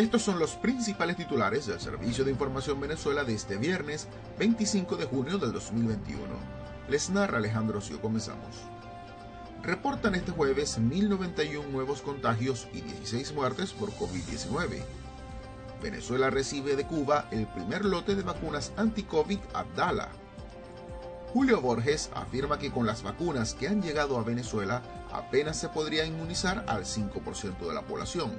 Estos 0.00 0.22
son 0.22 0.38
los 0.38 0.52
principales 0.52 1.18
titulares 1.18 1.66
del 1.66 1.78
Servicio 1.78 2.24
de 2.24 2.30
Información 2.30 2.80
Venezuela 2.80 3.22
de 3.22 3.34
este 3.34 3.58
viernes 3.58 4.08
25 4.38 4.96
de 4.96 5.04
junio 5.04 5.36
del 5.36 5.52
2021. 5.52 6.22
Les 6.88 7.10
narra 7.10 7.36
Alejandro 7.36 7.82
Sio. 7.82 8.00
Comenzamos. 8.00 8.62
Reportan 9.62 10.14
este 10.14 10.32
jueves 10.32 10.80
1.091 10.80 11.66
nuevos 11.66 12.00
contagios 12.00 12.66
y 12.72 12.80
16 12.80 13.34
muertes 13.34 13.74
por 13.74 13.90
COVID-19. 13.90 14.82
Venezuela 15.82 16.30
recibe 16.30 16.76
de 16.76 16.86
Cuba 16.86 17.28
el 17.30 17.46
primer 17.48 17.84
lote 17.84 18.14
de 18.14 18.22
vacunas 18.22 18.72
anti-COVID 18.78 19.40
Abdala. 19.52 20.08
Julio 21.34 21.60
Borges 21.60 22.08
afirma 22.14 22.58
que 22.58 22.70
con 22.70 22.86
las 22.86 23.02
vacunas 23.02 23.52
que 23.52 23.68
han 23.68 23.82
llegado 23.82 24.18
a 24.18 24.24
Venezuela 24.24 24.80
apenas 25.12 25.60
se 25.60 25.68
podría 25.68 26.06
inmunizar 26.06 26.64
al 26.68 26.86
5% 26.86 27.58
de 27.58 27.74
la 27.74 27.82
población. 27.82 28.32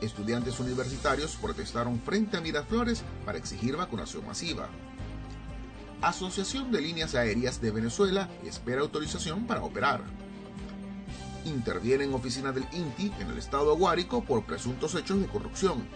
Estudiantes 0.00 0.60
universitarios 0.60 1.36
protestaron 1.36 2.00
frente 2.00 2.36
a 2.36 2.40
Miraflores 2.40 3.02
para 3.24 3.38
exigir 3.38 3.76
vacunación 3.76 4.26
masiva. 4.26 4.68
Asociación 6.02 6.70
de 6.70 6.82
Líneas 6.82 7.14
Aéreas 7.14 7.60
de 7.62 7.70
Venezuela 7.70 8.28
espera 8.44 8.82
autorización 8.82 9.46
para 9.46 9.62
operar. 9.62 10.02
Interviene 11.46 12.04
en 12.04 12.12
oficina 12.12 12.52
del 12.52 12.66
INTI 12.72 13.12
en 13.20 13.30
el 13.30 13.38
estado 13.38 13.70
de 13.70 13.78
Guárico 13.78 14.22
por 14.22 14.44
presuntos 14.44 14.94
hechos 14.94 15.20
de 15.20 15.26
corrupción. 15.26 15.86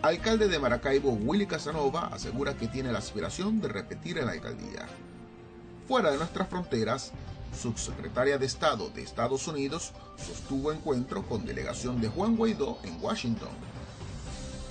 Alcalde 0.00 0.48
de 0.48 0.58
Maracaibo, 0.58 1.10
Willy 1.10 1.46
Casanova, 1.46 2.08
asegura 2.12 2.56
que 2.56 2.68
tiene 2.68 2.92
la 2.92 2.98
aspiración 2.98 3.60
de 3.60 3.68
repetir 3.68 4.18
en 4.18 4.26
la 4.26 4.32
alcaldía. 4.32 4.86
Fuera 5.86 6.10
de 6.10 6.16
nuestras 6.18 6.48
fronteras, 6.48 7.12
subsecretaria 7.54 8.38
de 8.38 8.46
Estado 8.46 8.90
de 8.90 9.02
Estados 9.02 9.46
Unidos, 9.48 9.92
sostuvo 10.16 10.72
encuentro 10.72 11.26
con 11.26 11.44
delegación 11.44 12.00
de 12.00 12.08
Juan 12.08 12.36
Guaidó 12.36 12.78
en 12.82 13.02
Washington. 13.02 13.50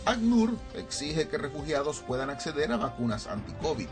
ACNUR 0.06 0.56
exige 0.76 1.28
que 1.28 1.38
refugiados 1.38 2.00
puedan 2.02 2.30
acceder 2.30 2.72
a 2.72 2.78
vacunas 2.78 3.28
anti-COVID. 3.28 3.88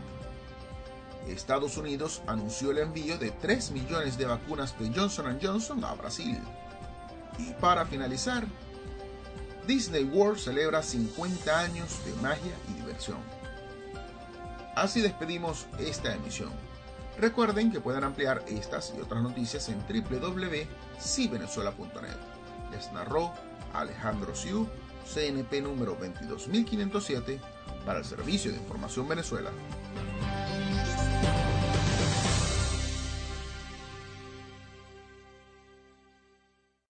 Estados 1.28 1.76
Unidos 1.76 2.22
anunció 2.26 2.70
el 2.70 2.78
envío 2.78 3.18
de 3.18 3.30
3 3.30 3.70
millones 3.72 4.18
de 4.18 4.26
vacunas 4.26 4.78
de 4.78 4.92
Johnson 4.94 5.38
Johnson 5.42 5.84
a 5.84 5.94
Brasil. 5.94 6.38
Y 7.38 7.52
para 7.54 7.86
finalizar, 7.86 8.46
Disney 9.66 10.04
World 10.04 10.38
celebra 10.38 10.82
50 10.82 11.58
años 11.58 12.04
de 12.04 12.12
magia 12.22 12.52
y 12.68 12.74
diversión. 12.74 13.18
Así 14.76 15.00
despedimos 15.00 15.66
esta 15.78 16.14
emisión. 16.14 16.52
Recuerden 17.18 17.70
que 17.70 17.80
pueden 17.80 18.04
ampliar 18.04 18.42
estas 18.48 18.94
y 18.96 19.00
otras 19.00 19.22
noticias 19.22 19.68
en 19.68 19.78
www.civenezuela.net. 19.86 22.16
Les 22.72 22.90
narró 22.92 23.32
Alejandro 23.72 24.34
Siu, 24.34 24.66
CNP 25.12 25.60
número 25.62 25.94
22507, 25.94 27.40
para 27.86 28.00
el 28.00 28.04
Servicio 28.04 28.50
de 28.50 28.58
Información 28.58 29.06
Venezuela. 29.06 29.52